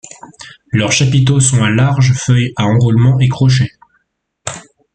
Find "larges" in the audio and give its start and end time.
1.69-2.13